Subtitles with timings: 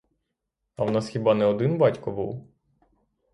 [0.75, 2.47] А в нас хіба не один батько був?